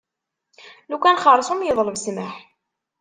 Lukan 0.89 1.19
xersum 1.23 1.59
yeḍleb 1.63 1.97
ssmaḥ. 1.99 2.33